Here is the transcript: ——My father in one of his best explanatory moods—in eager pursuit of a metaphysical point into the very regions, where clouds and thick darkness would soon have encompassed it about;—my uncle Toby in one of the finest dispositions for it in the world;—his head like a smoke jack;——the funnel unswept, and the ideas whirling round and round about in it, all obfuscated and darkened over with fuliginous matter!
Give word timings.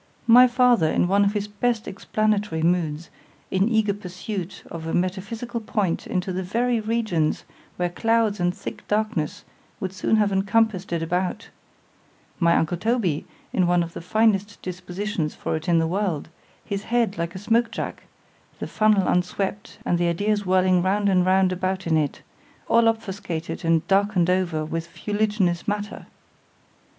——My 0.25 0.47
father 0.47 0.87
in 0.89 1.07
one 1.07 1.23
of 1.23 1.33
his 1.33 1.47
best 1.47 1.87
explanatory 1.87 2.63
moods—in 2.63 3.69
eager 3.69 3.93
pursuit 3.93 4.63
of 4.71 4.87
a 4.87 4.95
metaphysical 4.95 5.61
point 5.61 6.07
into 6.07 6.33
the 6.33 6.41
very 6.41 6.79
regions, 6.79 7.43
where 7.77 7.87
clouds 7.91 8.39
and 8.39 8.51
thick 8.51 8.81
darkness 8.87 9.43
would 9.79 9.93
soon 9.93 10.15
have 10.15 10.31
encompassed 10.31 10.91
it 10.91 11.03
about;—my 11.03 12.55
uncle 12.55 12.77
Toby 12.77 13.25
in 13.53 13.67
one 13.67 13.83
of 13.83 13.93
the 13.93 14.01
finest 14.01 14.59
dispositions 14.63 15.35
for 15.35 15.55
it 15.55 15.69
in 15.69 15.77
the 15.77 15.85
world;—his 15.85 16.81
head 16.85 17.19
like 17.19 17.35
a 17.35 17.37
smoke 17.37 17.69
jack;——the 17.69 18.65
funnel 18.65 19.07
unswept, 19.07 19.77
and 19.85 19.99
the 19.99 20.07
ideas 20.07 20.47
whirling 20.47 20.81
round 20.81 21.09
and 21.09 21.27
round 21.27 21.51
about 21.51 21.85
in 21.85 21.95
it, 21.95 22.23
all 22.67 22.87
obfuscated 22.87 23.63
and 23.63 23.87
darkened 23.87 24.31
over 24.31 24.65
with 24.65 24.87
fuliginous 24.87 25.67
matter! 25.67 26.07